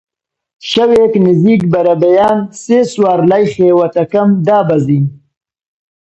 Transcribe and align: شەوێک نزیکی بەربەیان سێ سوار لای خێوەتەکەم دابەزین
شەوێک 0.71 1.13
نزیکی 1.25 1.69
بەربەیان 1.73 2.39
سێ 2.63 2.79
سوار 2.93 3.19
لای 3.29 3.45
خێوەتەکەم 3.53 4.29
دابەزین 4.47 5.05